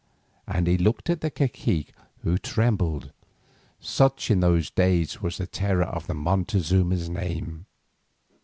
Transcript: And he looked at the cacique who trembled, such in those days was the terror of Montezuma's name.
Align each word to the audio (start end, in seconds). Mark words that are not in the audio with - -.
And 0.47 0.65
he 0.65 0.79
looked 0.79 1.11
at 1.11 1.21
the 1.21 1.29
cacique 1.29 1.93
who 2.23 2.39
trembled, 2.39 3.11
such 3.79 4.31
in 4.31 4.39
those 4.39 4.71
days 4.71 5.21
was 5.21 5.37
the 5.37 5.45
terror 5.45 5.83
of 5.83 6.09
Montezuma's 6.09 7.07
name. 7.07 7.67